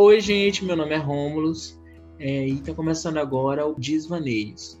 [0.00, 1.76] Oi, gente, meu nome é Rômulus
[2.20, 4.80] é, e está começando agora o Desvaneios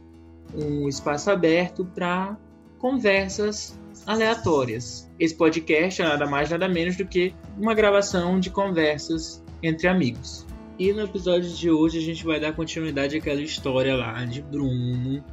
[0.54, 2.38] um espaço aberto para
[2.78, 3.76] conversas
[4.06, 5.10] aleatórias.
[5.18, 10.46] Esse podcast é nada mais, nada menos do que uma gravação de conversas entre amigos.
[10.78, 15.24] E no episódio de hoje a gente vai dar continuidade àquela história lá de Bruno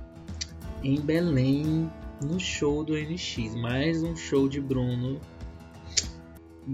[0.84, 1.92] em Belém
[2.24, 3.54] no show do NX.
[3.54, 5.22] Mais um show de Bruno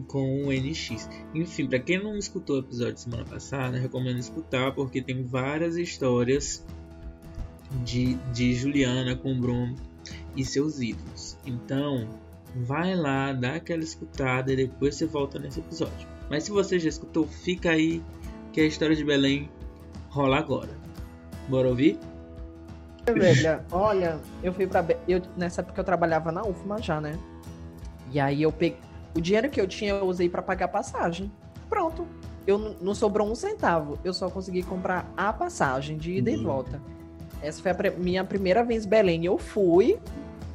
[0.07, 1.09] com o NX.
[1.33, 5.75] Enfim, para quem não escutou o episódio de semana passada, recomendo escutar porque tem várias
[5.77, 6.65] histórias
[7.83, 9.75] de, de Juliana com Bruno
[10.35, 11.37] e seus ídolos.
[11.45, 12.07] Então,
[12.55, 16.07] vai lá, dá aquela escutada e depois você volta nesse episódio.
[16.29, 18.01] Mas se você já escutou, fica aí
[18.53, 19.49] que a história de Belém
[20.09, 20.71] rola agora.
[21.47, 21.99] Bora ouvir?
[23.71, 24.85] Olha, eu fui pra.
[25.07, 27.17] Eu, nessa época eu trabalhava na UFMA já, né?
[28.11, 28.90] E aí eu peguei.
[29.15, 31.31] O dinheiro que eu tinha eu usei para pagar passagem.
[31.69, 32.07] Pronto.
[32.45, 33.99] Eu não sobrou um centavo.
[34.03, 36.37] Eu só consegui comprar a passagem de ida uhum.
[36.37, 36.81] e volta.
[37.41, 39.25] Essa foi a minha primeira vez em Belém.
[39.25, 39.97] Eu fui.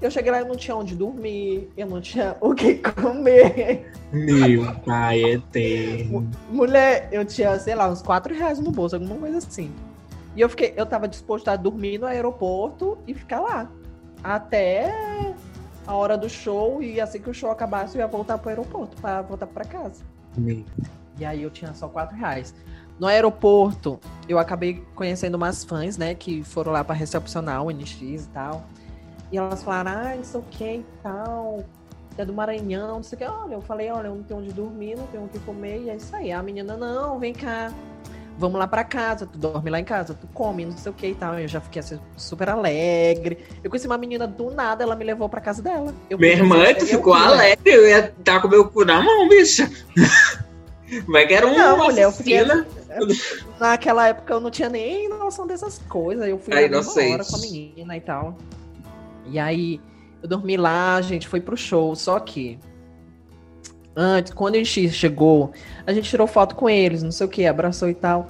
[0.00, 3.90] Eu cheguei lá e não tinha onde dormir, eu não tinha o que comer.
[4.12, 6.28] Meu pai eterno.
[6.50, 9.72] Mulher, eu tinha, sei lá, uns 4 reais no bolso, alguma coisa assim.
[10.36, 13.70] E eu fiquei, eu tava disposto a dormir no aeroporto e ficar lá.
[14.22, 15.34] Até
[15.86, 19.00] a hora do show, e assim que o show acabasse, eu ia voltar pro aeroporto,
[19.00, 20.02] para voltar para casa.
[21.18, 22.54] E aí eu tinha só 4 reais.
[22.98, 28.00] No aeroporto, eu acabei conhecendo umas fãs, né, que foram lá para recepcionar o NX
[28.24, 28.64] e tal.
[29.30, 31.64] E elas falaram, ah, não sei o que e tal,
[32.16, 33.24] é do Maranhão, não sei o que.
[33.24, 35.90] Olha, eu falei, olha, eu não tenho onde dormir, não tenho o que comer, e
[35.90, 36.32] é isso aí.
[36.32, 37.72] A menina, não, vem cá,
[38.38, 41.08] vamos lá para casa, tu dorme lá em casa, tu come, não sei o que
[41.08, 41.38] e tal.
[41.38, 43.38] Eu já fiquei assim, super alegre.
[43.62, 45.94] Eu conheci uma menina do nada, ela me levou pra casa dela.
[46.10, 49.02] Eu Minha irmã, tu ficou alegre, eu ia estar tá com o meu cu na
[49.02, 49.70] mão, bicha.
[51.08, 52.40] Vai que era um não, mulher, eu fiquei,
[53.58, 56.26] Naquela época eu não tinha nem noção dessas coisas.
[56.28, 58.38] Eu fui lá uma hora com a menina e tal.
[59.26, 59.80] E aí
[60.22, 62.58] eu dormi lá, a gente foi pro show, só que
[63.96, 65.50] antes, quando a gente chegou,
[65.86, 68.28] a gente tirou foto com eles, não sei o que, abraçou e tal.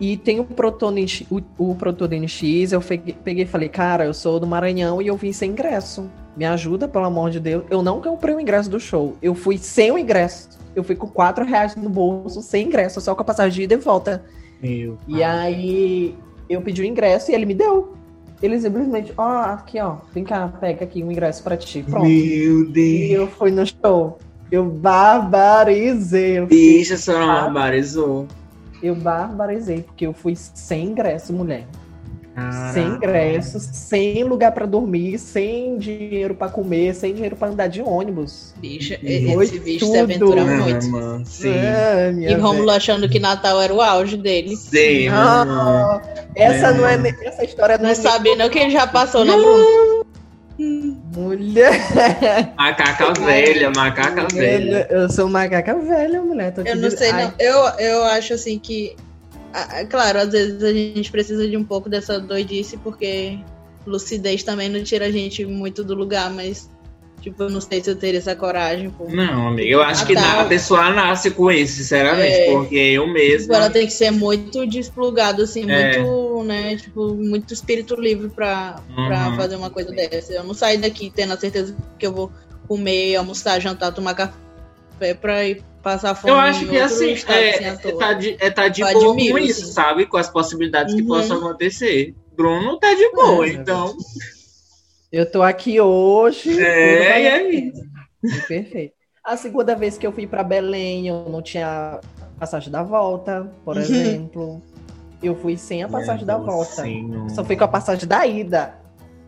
[0.00, 4.38] E tem o Protone, o, o Protone NX, eu peguei e falei, cara, eu sou
[4.38, 6.08] do Maranhão e eu vim sem ingresso.
[6.36, 7.64] Me ajuda, pelo amor de Deus.
[7.68, 9.16] Eu não comprei o ingresso do show.
[9.20, 10.50] Eu fui sem o ingresso.
[10.76, 13.74] Eu fui com 4 reais no bolso, sem ingresso, só com a passagem de ida
[13.74, 14.24] e volta.
[14.62, 16.14] Meu e aí
[16.48, 17.94] eu pedi o ingresso e ele me deu.
[18.40, 21.82] Ele simplesmente, ó, oh, aqui, ó, vem cá, pega aqui um ingresso pra ti.
[21.82, 22.06] Pronto.
[22.06, 22.76] Meu Deus.
[22.76, 24.18] E eu fui no show.
[24.50, 26.40] Eu barbarizei.
[26.46, 28.26] Bicha, a senhora barbarizou.
[28.82, 31.66] Eu barbarizei, porque eu fui sem ingresso, mulher.
[32.38, 32.72] Caraca.
[32.72, 37.82] Sem ingressos, sem lugar para dormir, sem dinheiro para comer, sem dinheiro para andar de
[37.82, 38.54] ônibus.
[38.58, 39.92] Bicha, esse bicho tudo.
[39.92, 40.88] se aventura muito.
[40.88, 41.50] Mano, sim.
[41.50, 44.56] É, e Romulo achando que Natal era o auge dele.
[44.56, 46.00] Sim, não,
[46.36, 46.74] essa é.
[46.74, 49.87] não é essa história não, não é sabendo o que ele já passou, né, Bruno?
[51.18, 52.54] Mulher.
[52.56, 54.86] Macaca velha, macaca velha.
[54.88, 56.54] Eu sou macaca velha, mulher.
[56.64, 57.32] eu não sei, não.
[57.38, 58.96] Eu, eu acho assim que
[59.90, 63.38] Claro, às vezes a gente precisa de um pouco dessa doidice, porque
[63.86, 66.70] lucidez também não tira a gente muito do lugar, mas
[67.20, 68.90] Tipo, eu não sei se eu teria essa coragem.
[68.90, 69.08] Pô.
[69.08, 73.42] Não, amiga, eu acho que a pessoa nasce com isso, sinceramente, é, porque eu mesmo.
[73.42, 75.98] Tipo, ela tem que ser muito desplugada, assim, é.
[75.98, 76.76] muito, né?
[76.76, 79.06] Tipo, muito espírito livre pra, uhum.
[79.06, 80.32] Pra fazer uma coisa dessa.
[80.32, 82.32] Eu não saio daqui tendo a certeza que eu vou
[82.66, 86.32] comer, almoçar, jantar, tomar café pra ir passar fome.
[86.32, 89.38] Eu acho que assim, é, assim, é, tá de, é tá de boa admiro, com
[89.38, 89.72] isso, assim.
[89.72, 90.06] sabe?
[90.06, 91.00] Com as possibilidades uhum.
[91.00, 92.14] que possam acontecer.
[92.36, 93.96] Bruno tá de boa, é, então.
[95.10, 96.62] Eu tô aqui hoje.
[96.62, 97.72] É, e aí?
[98.46, 98.94] Perfeito.
[99.24, 102.00] A segunda vez que eu fui para Belém, eu não tinha
[102.38, 103.82] passagem da volta, por uhum.
[103.82, 104.62] exemplo.
[105.22, 106.82] Eu fui sem a passagem Meu da volta.
[106.82, 107.30] Senhor.
[107.30, 108.74] Só fui com a passagem da ida.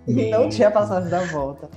[0.07, 0.27] Meu.
[0.27, 1.69] E não tinha passagem da volta.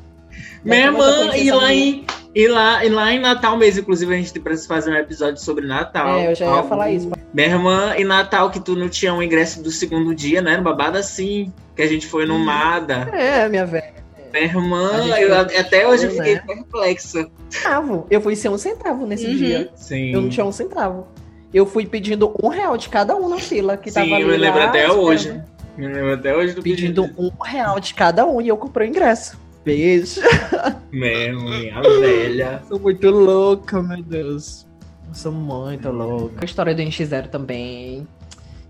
[0.64, 4.39] Minha irmã, e lá, em, e, lá, e lá em Natal mesmo, inclusive a gente
[4.39, 6.17] precisa fazer um episódio sobre Natal.
[6.17, 6.67] É, eu já ia algo...
[6.67, 7.11] falar isso.
[7.33, 10.58] Minha irmã, em Natal, que tu não tinha um ingresso do segundo dia, né?
[10.58, 12.40] No babado assim, que a gente foi no.
[12.40, 13.09] Mada.
[13.13, 13.93] É, minha velha.
[14.34, 16.43] Minha irmã, eu, até hoje eu fiquei né?
[16.46, 17.29] perplexa.
[17.49, 18.08] Centavo.
[18.09, 19.35] Eu fui sem um centavo nesse uhum.
[19.35, 19.69] dia.
[19.75, 20.11] Sim.
[20.11, 21.08] Eu não tinha um centavo.
[21.53, 24.23] Eu fui pedindo um real de cada um na fila que Sim, tava ali.
[24.23, 25.40] eu me lembro lá, até hoje.
[25.78, 27.22] Me lembro até hoje do pedindo pedido.
[27.23, 29.40] um real de cada um e eu comprei o ingresso.
[29.63, 30.19] Beijo.
[30.93, 32.63] Mesmo, minha velha.
[32.67, 34.67] Sou muito louca, meu Deus.
[35.07, 36.37] Eu sou muito louca.
[36.41, 38.07] A história do NX0 também.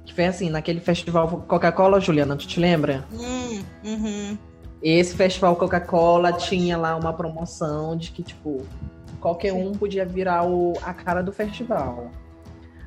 [0.06, 3.04] Que foi assim, naquele festival Coca-Cola, Juliana, tu te lembra?
[3.12, 4.38] Hum, uhum.
[4.82, 8.66] Esse festival Coca-Cola tinha lá uma promoção de que, tipo,
[9.20, 12.10] qualquer um podia virar o, a cara do festival.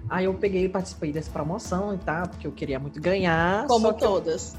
[0.08, 3.66] Aí eu peguei e participei dessa promoção e tal, porque eu queria muito ganhar.
[3.66, 4.56] Como que eu- todas.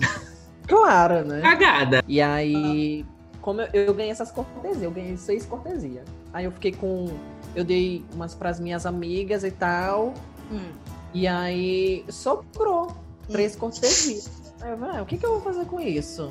[0.66, 1.42] Claro, né?
[1.42, 2.02] Cagada.
[2.08, 3.04] E aí,
[3.44, 6.06] como eu, eu ganhei essas cortesias, eu ganhei seis cortesias.
[6.32, 7.08] Aí eu fiquei com.
[7.54, 10.14] Eu dei umas pras minhas amigas e tal.
[10.50, 10.70] Hum.
[11.12, 12.96] E aí sobrou
[13.28, 14.30] três cortesias.
[14.62, 16.30] Aí eu falei, ah, o que, que eu vou fazer com isso?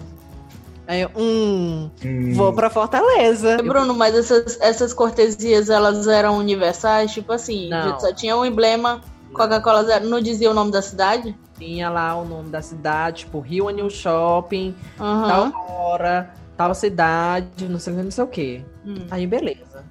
[0.87, 1.91] Aí eu, hum,
[2.33, 3.57] vou pra Fortaleza.
[3.57, 7.13] Bruno, mas essas, essas cortesias, elas eram universais?
[7.13, 7.69] Tipo assim,
[7.99, 9.01] só tinha um emblema
[9.33, 10.07] Coca-Cola Zero.
[10.07, 11.37] Não dizia o nome da cidade?
[11.59, 15.51] Tinha lá o nome da cidade, tipo Rio Anil Shopping, Aham.
[15.51, 18.65] tal hora, tal cidade, não sei o que, não sei o que.
[18.85, 19.07] Hum.
[19.11, 19.83] Aí, beleza.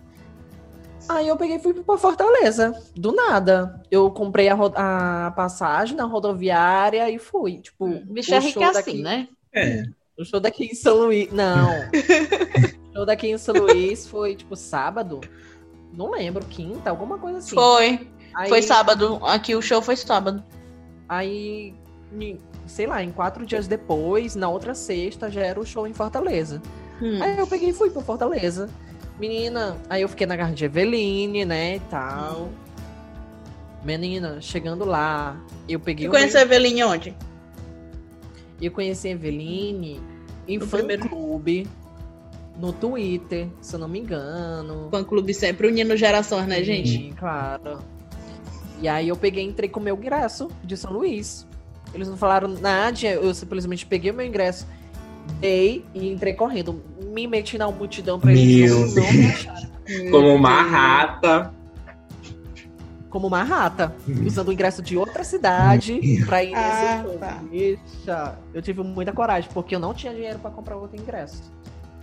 [1.09, 3.83] Aí eu peguei e fui pra Fortaleza, do nada.
[3.91, 4.55] Eu comprei a,
[5.27, 7.59] a passagem na rodoviária e fui.
[7.59, 9.29] Tipo, Bicho é o rico assim, daqui- né?
[9.53, 9.83] É.
[10.19, 11.31] O show daqui em São Luís.
[11.33, 11.69] Não.
[12.91, 15.21] o show daqui em São Luís foi, tipo, sábado.
[15.93, 17.55] Não lembro, quinta, alguma coisa assim.
[17.55, 18.09] Foi.
[18.35, 19.19] Aí- Foi sábado.
[19.25, 20.43] Aqui o show foi sábado.
[21.09, 21.75] Aí,
[22.67, 26.61] sei lá, em quatro dias depois, na outra sexta, já era o show em Fortaleza.
[27.01, 27.23] Hum.
[27.23, 28.69] Aí eu peguei e fui pra Fortaleza.
[29.19, 32.49] Menina, aí eu fiquei na casa de Eveline, né, e tal.
[33.85, 35.37] Menina, chegando lá,
[35.69, 37.11] eu peguei o conheceu a Eveline onde?
[37.11, 37.19] meu-
[38.61, 40.01] Eu conheci a Eveline
[40.47, 41.67] em No fã primeiro- clube,
[42.57, 44.89] no Twitter, se eu não me engano.
[44.91, 46.91] Fã clube sempre unindo gerações, né, gente?
[46.91, 47.81] Sim, claro.
[48.81, 51.47] E aí eu peguei e entrei com o meu ingresso de São Luís.
[51.95, 54.67] Eles não falaram nada, eu simplesmente peguei o meu ingresso,
[55.41, 56.83] dei e entrei correndo.
[57.13, 59.71] Me meti na multidão pra eles Meu não, não me acharem.
[60.11, 61.53] Como uma rata.
[63.11, 63.95] Como uma rata,
[64.27, 67.19] usando o ingresso de outra cidade pra ir nesse Ah, show.
[67.19, 67.43] tá.
[67.51, 71.43] Bicha, eu tive muita coragem, porque eu não tinha dinheiro pra comprar outro ingresso.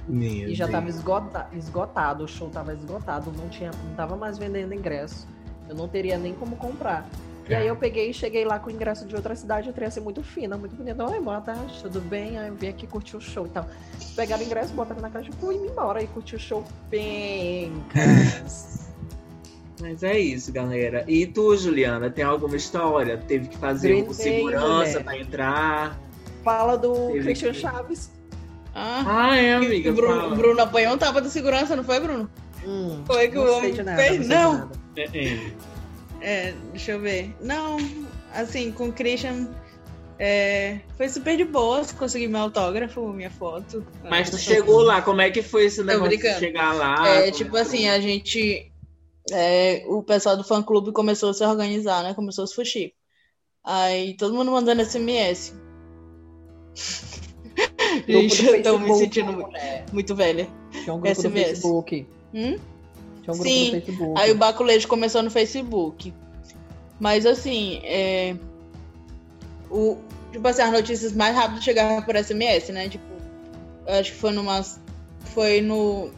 [0.08, 0.76] Meu E já Deus.
[0.78, 5.28] tava esgota- esgotado, o show tava esgotado, não tinha, não tava mais vendendo ingresso.
[5.68, 7.08] Eu não teria nem como comprar.
[7.50, 9.90] E aí eu peguei e cheguei lá com o ingresso de outra cidade, eu teria
[9.90, 11.04] ser muito fina, muito bonita.
[11.10, 12.38] Oi, boa tarde, tudo bem?
[12.38, 13.68] Aí eu vim aqui curtir o show e tal.
[14.16, 17.74] Pegaram o ingresso, botaram na caixa e fui embora e curti o show bem.
[19.82, 21.04] Mas é isso, galera.
[21.08, 23.18] E tu, Juliana, tem alguma história?
[23.18, 25.04] Teve que fazer Green um Day, segurança mulher.
[25.04, 26.00] pra entrar?
[26.44, 28.12] Fala do Teve Christian que- Chaves.
[28.76, 29.90] Ah, Ah, é, amiga.
[29.90, 32.30] o Bruno, Bruno apanhou um tapa de segurança, não foi, Bruno?
[32.64, 33.86] Hum, Foi que não o homem fez?
[33.96, 34.54] sei de Não.
[34.54, 34.72] nada.
[34.98, 35.52] É, é.
[36.22, 37.36] É, deixa eu ver.
[37.42, 37.78] Não,
[38.34, 39.50] assim, com o Christian.
[40.20, 43.86] é, foi super de boas, consegui meu autógrafo, minha foto.
[44.10, 47.08] Mas tu Ah, chegou lá, como é que foi esse negócio de chegar lá?
[47.08, 47.90] É, Como tipo que assim, foi?
[47.90, 48.72] a gente.
[49.32, 52.14] é, o pessoal do fã clube começou a se organizar, né?
[52.14, 52.94] Começou a se fuxir.
[53.64, 55.54] Aí todo mundo mandando SMS.
[58.08, 59.86] Do Gente, eu tô me sentindo mu- mulher.
[59.92, 60.48] muito velha.
[60.84, 61.50] Tinha um grupo do SMS.
[61.62, 62.08] Facebook.
[62.34, 62.58] Hum?
[63.32, 63.66] Um grupo Sim.
[63.66, 64.22] do Facebook.
[64.22, 66.14] Aí o baculejo começou no Facebook.
[67.00, 68.36] Mas assim, é...
[69.70, 69.98] o...
[70.32, 72.90] tipo assim, as notícias mais rápido chegavam por SMS, né?
[72.90, 73.06] Tipo,
[73.88, 74.64] eu acho que foi numa.
[75.22, 76.12] Foi no.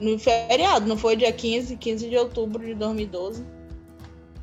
[0.00, 3.44] No feriado, não foi dia 15, 15 de outubro de 2012.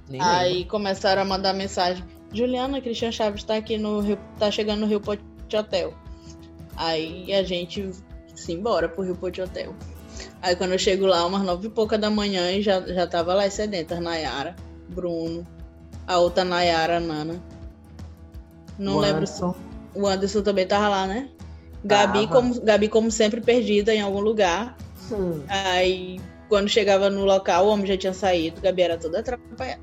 [0.07, 0.69] Nem Aí lembro.
[0.69, 2.03] começaram a mandar mensagem.
[2.31, 5.21] Juliana, Cristian Chaves tá aqui no Rio, tá chegando no Rio Pote
[5.55, 5.93] Hotel.
[6.75, 7.89] Aí a gente
[8.35, 9.73] se embora pro Rio Pote Hotel.
[10.41, 13.33] Aí quando eu chego lá, umas nove e pouca da manhã, e já, já tava
[13.33, 14.55] lá as sedentas, Nayara,
[14.89, 15.45] Bruno,
[16.05, 17.41] a outra Nayara, Nana.
[18.77, 19.53] Não O lembro Anderson.
[19.53, 21.29] se o Anderson também tava lá, né?
[21.83, 22.41] Gabi Tava.
[22.41, 24.77] como, Gabi, como sempre, perdida em algum lugar.
[25.11, 25.41] Hum.
[25.47, 26.19] Aí,
[26.49, 28.61] quando chegava no local, o homem já tinha saído.
[28.61, 29.81] Gabi era toda atrapalhada.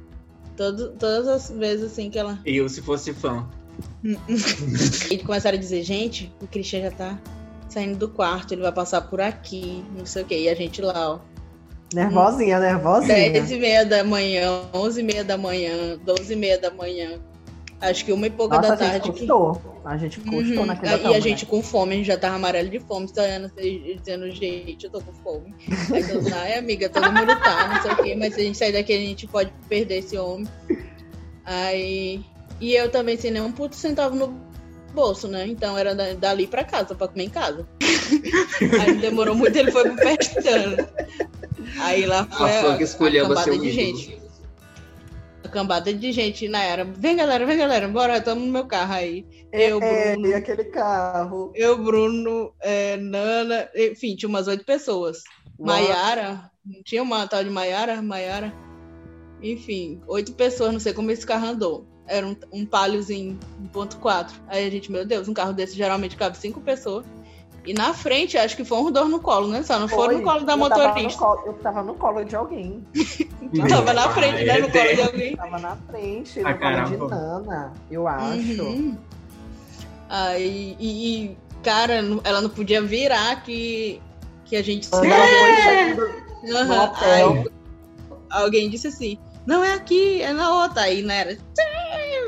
[0.57, 2.38] Todo, todas as vezes assim que ela.
[2.45, 3.49] Eu, se fosse fã.
[5.11, 7.19] E começaram a dizer: gente, o Christian já tá
[7.75, 10.38] saindo do quarto, ele vai passar por aqui, não sei o quê.
[10.43, 11.19] E a gente lá, ó.
[11.93, 13.31] Nervosinha, nervosinha.
[13.31, 17.21] 10 e meia da manhã, 11 e meia da manhã, 12 e meia da manhã.
[17.81, 19.12] Acho que uma e pouca Nossa, da a gente tarde.
[19.12, 19.61] que- custou.
[19.85, 20.66] A gente custou Uhum.
[20.66, 21.21] naquele Aí hotel, a né?
[21.21, 23.52] gente com fome, a gente já tava amarelo de fome, estranhando,
[24.00, 25.54] dizendo, gente, eu tô com fome.
[25.93, 28.73] Aí ai amiga, todo mundo tá, não sei o quê, mas se a gente sair
[28.73, 30.49] daqui, a gente pode perder esse homem.
[31.45, 32.25] Aí.
[32.61, 34.35] E eu também sem nenhum puto centavo no
[34.95, 35.47] bolso, né?
[35.47, 37.67] Então era da- dali pra casa, pra comer em casa.
[38.81, 40.89] Aí não demorou muito, ele foi pro pestano.
[41.81, 44.19] Aí lá foi A que escolheu cambada de gente.
[45.45, 46.85] A cambada de gente na era.
[46.85, 49.27] Vem galera, vem galera, bora, tamo no meu carro aí.
[49.53, 50.27] Eu, É, Bruno.
[50.29, 51.53] e aquele carro.
[51.55, 55.23] Eu, Bruno, é, Nana, enfim, tinha umas oito pessoas.
[55.59, 56.51] Maiara,
[56.85, 58.53] tinha uma tal de Maiara, Maiara.
[59.43, 61.87] Enfim, oito pessoas, não sei como esse carro andou.
[62.07, 63.39] Era um, um paliozinho
[63.75, 64.31] 1.4.
[64.49, 67.05] Aí a gente, meu Deus, um carro desse geralmente cabe cinco pessoas.
[67.67, 69.63] E na frente, acho que foram os dois no colo, né?
[69.63, 71.19] Só não foi, foram no colo da eu motorista.
[71.19, 72.85] Tava colo, eu tava no colo de alguém.
[73.69, 74.59] tava na frente, né?
[74.59, 75.37] No colo de alguém.
[75.37, 77.09] Tava na frente, Ah, no colo de caramba.
[77.09, 78.63] Nana, eu acho.
[78.63, 78.99] Uhum.
[80.11, 84.01] Aí, e, e, cara, ela não podia virar que,
[84.45, 87.01] que a gente se foi hotel.
[87.03, 87.45] aí
[88.31, 90.83] alguém disse assim, não é aqui, é na outra.
[90.83, 91.39] Aí, né, era...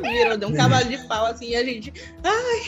[0.02, 1.92] Virou, deu um cavalo de pau, assim, e a gente...
[2.24, 2.60] Ai!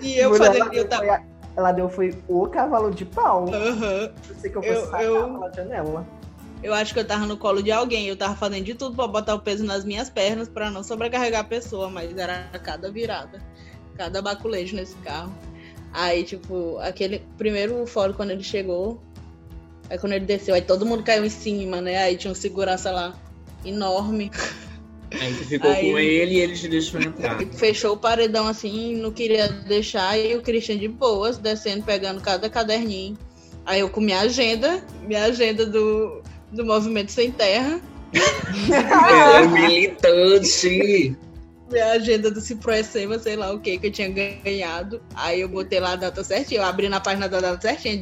[0.00, 0.64] e eu Mulher, fazendo...
[0.66, 1.12] ela, Eu tava...
[1.12, 1.22] a-
[1.54, 3.46] ela deu foi o cavalo de pau.
[3.52, 4.10] Aham.
[4.28, 6.06] Eu sei que eu fui Eu- eu- pela janela.
[6.62, 9.08] Eu acho que eu tava no colo de alguém, eu tava fazendo de tudo pra
[9.08, 13.42] botar o peso nas minhas pernas pra não sobrecarregar a pessoa, mas era cada virada,
[13.96, 15.34] cada baculejo nesse carro.
[15.92, 19.02] Aí, tipo, aquele primeiro fórum quando ele chegou,
[19.90, 21.98] aí quando ele desceu, aí todo mundo caiu em cima, né?
[21.98, 23.12] Aí tinha um segurança lá
[23.64, 24.30] enorme,
[25.20, 27.38] Aí tu ficou Aí- com ele e ele te deixou entrar.
[27.54, 32.48] fechou o paredão assim, não queria deixar, e o Christian de boas, descendo, pegando cada
[32.48, 33.18] caderninho.
[33.66, 37.78] Aí eu com minha agenda, minha agenda do, do Movimento Sem Terra,
[38.72, 41.16] É militante.
[41.70, 45.00] minha agenda do Ciproessema, sei lá o que que eu tinha ganhado.
[45.14, 47.96] Aí eu botei lá a data certinha, eu abri na página da data certinha,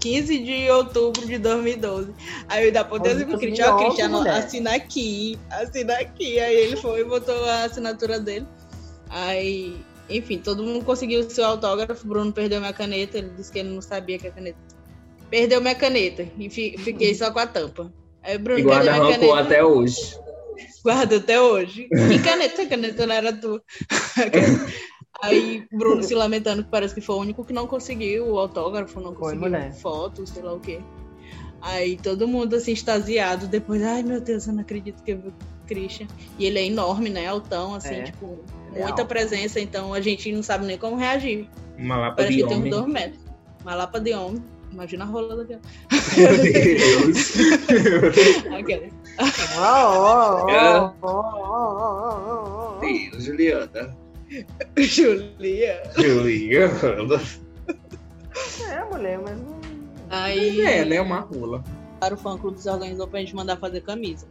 [0.00, 2.12] 15 de outubro de 2012.
[2.48, 6.38] Aí eu ainda apontei pro Cristiano, ó, 2011, Cristiano, assina aqui, assina aqui.
[6.40, 8.46] Aí ele foi e botou a assinatura dele.
[9.10, 9.76] Aí,
[10.08, 12.06] enfim, todo mundo conseguiu o seu autógrafo.
[12.06, 14.58] Bruno perdeu minha caneta, ele disse que ele não sabia que a caneta.
[15.30, 17.92] Perdeu minha caneta e fi- fiquei só com a tampa.
[18.22, 20.16] Aí o Bruno E guarda rancor até hoje.
[20.82, 21.88] Guarda até hoje.
[21.88, 22.62] Que caneta?
[22.62, 23.62] A caneta não era tua.
[25.22, 29.00] Aí Bruno se lamentando que parece que foi o único que não conseguiu o autógrafo,
[29.00, 29.72] não Foi, conseguiu mulher.
[29.72, 30.80] foto, sei lá o quê.
[31.60, 35.28] Aí todo mundo assim extasiado, depois, ai meu Deus, eu não acredito que eu vi
[35.28, 35.34] o
[35.66, 36.06] Christian.
[36.38, 37.26] E ele é enorme, né?
[37.26, 38.02] Altão, assim, É.
[38.04, 38.38] tipo,
[38.74, 39.06] É muita alto.
[39.06, 41.48] presença, então a gente não sabe nem como reagir.
[41.76, 42.70] Uma lapa Parece de que tem uns homem.
[42.70, 43.20] dois metros.
[43.62, 44.42] Uma lapa de homem.
[44.70, 45.60] Imagina a rola daquela.
[46.16, 47.32] Meu Deus.
[48.58, 48.88] Aquela.
[49.58, 50.80] Oh, oh, É.
[50.80, 52.80] oh, oh, oh, oh, oh.
[52.80, 53.96] Deus, Juliana.
[54.76, 55.82] Julia.
[55.96, 57.20] Juliana.
[58.70, 59.60] É, mulher, mas não.
[60.10, 60.60] Aí.
[60.60, 61.00] É, né?
[61.00, 61.62] Uma rola.
[62.12, 64.26] o fã clube se organizou pra gente mandar fazer camisa.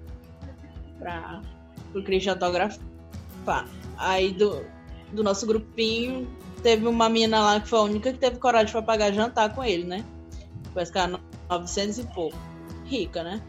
[0.99, 1.41] Pra,
[1.91, 3.67] pro Christian autografar.
[3.97, 4.63] Aí do,
[5.11, 6.27] do nosso grupinho,
[6.61, 9.63] teve uma mina lá que foi a única que teve coragem pra pagar jantar com
[9.63, 10.03] ele, né?
[10.73, 12.37] Parece que era 900 e pouco.
[12.85, 13.41] Rica, né?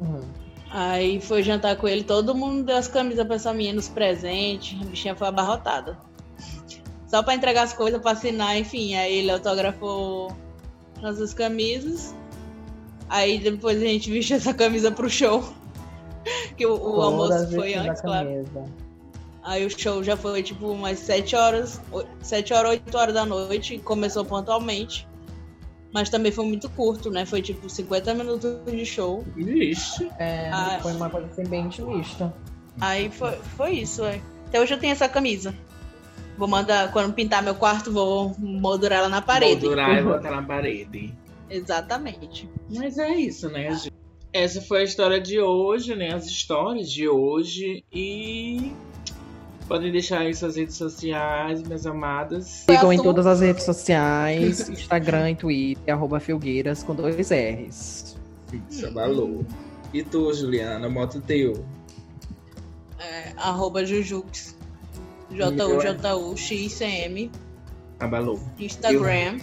[0.00, 0.45] Uhum.
[0.70, 4.80] Aí foi jantar com ele, todo mundo deu as camisas pra essa menina, os presentes,
[4.80, 5.98] a bichinha foi abarrotada.
[7.06, 8.94] Só pra entregar as coisas, pra assinar, enfim.
[8.94, 10.36] Aí ele autografou
[11.00, 12.14] nossas camisas.
[13.08, 15.44] Aí depois a gente vestiu essa camisa pro show.
[16.56, 18.26] Que o, o almoço foi antes, claro.
[18.26, 18.64] camisa.
[19.44, 21.80] Aí o show já foi tipo umas 7 horas,
[22.20, 25.06] 7 horas, 8 horas da noite, começou pontualmente.
[25.96, 27.24] Mas também foi muito curto, né?
[27.24, 29.24] Foi tipo 50 minutos de show.
[29.34, 30.06] Vixe.
[30.18, 30.78] É, Ah.
[30.82, 32.34] foi uma coisa assim bem intimista.
[32.78, 34.20] Aí foi, foi isso, é.
[34.46, 35.54] Até hoje eu tenho essa camisa.
[36.36, 39.62] Vou mandar, quando pintar meu quarto, vou moldurar ela na parede.
[39.62, 41.14] Moldurar e botar na parede.
[41.48, 42.46] Exatamente.
[42.74, 43.90] Mas é isso, né, gente?
[44.34, 46.12] Essa foi a história de hoje, né?
[46.12, 47.82] As histórias de hoje.
[47.90, 48.70] E
[49.66, 52.64] podem deixar aí suas redes sociais, minhas amadas.
[52.68, 58.16] Sigam em todas as redes sociais, Instagram e Twitter, arroba Filgueiras com dois R's.
[58.70, 59.44] Isso, valor.
[59.92, 61.64] E tu, Juliana, bota o teu.
[62.98, 64.56] É, arroba Jujux.
[65.30, 67.30] J-U-J-U-X-C-M.
[67.98, 68.40] Abalou.
[68.58, 69.38] Instagram.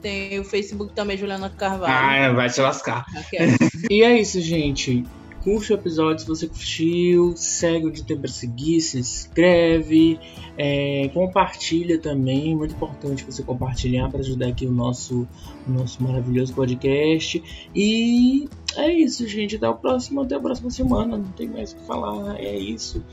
[0.00, 1.92] Tem o Facebook também, Juliana Carvalho.
[1.92, 3.06] Ah, vai te lascar.
[3.16, 3.52] Aquela.
[3.90, 5.06] E é isso, gente.
[5.42, 7.34] Curte o episódio se você curtiu.
[7.36, 10.18] Segue o de pra Seguir, se inscreve.
[10.56, 12.54] é, compartilha também.
[12.54, 15.26] Muito importante você compartilhar para ajudar aqui o nosso,
[15.66, 17.42] o nosso maravilhoso podcast.
[17.74, 19.56] E é isso, gente.
[19.56, 21.16] Até o próximo, até a próxima semana.
[21.16, 22.40] Não tem mais o que falar.
[22.40, 23.04] É isso.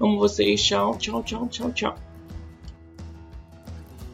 [0.00, 0.60] Amo vocês.
[0.62, 2.09] Tchau, tchau, tchau, tchau, tchau.